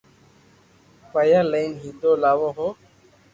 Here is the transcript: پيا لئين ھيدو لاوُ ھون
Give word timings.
پيا 1.11 1.41
لئين 1.51 1.71
ھيدو 1.81 2.11
لاوُ 2.23 2.47
ھون 2.55 2.71